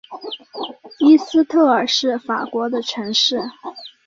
[0.97, 3.39] 伊斯特尔是法国的城市。